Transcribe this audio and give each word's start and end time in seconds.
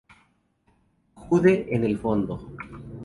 Jude 1.13 1.67
en 1.75 1.83
el 1.83 1.99
fondo. 1.99 2.41